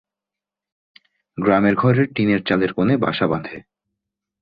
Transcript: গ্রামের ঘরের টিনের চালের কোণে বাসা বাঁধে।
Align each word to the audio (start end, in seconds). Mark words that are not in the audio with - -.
গ্রামের 1.37 1.75
ঘরের 1.75 2.07
টিনের 2.15 2.41
চালের 2.43 2.71
কোণে 2.73 2.95
বাসা 2.97 3.25
বাঁধে। 3.27 3.57